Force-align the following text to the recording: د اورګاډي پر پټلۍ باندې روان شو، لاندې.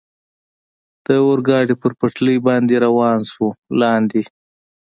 د 1.05 1.07
اورګاډي 1.25 1.75
پر 1.81 1.91
پټلۍ 1.99 2.37
باندې 2.47 2.75
روان 2.85 3.19
شو، 3.31 3.47
لاندې. 3.81 4.23